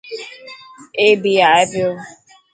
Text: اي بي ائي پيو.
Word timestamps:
اي 0.99 1.07
بي 1.21 1.33
ائي 1.51 1.63
پيو. 1.71 1.89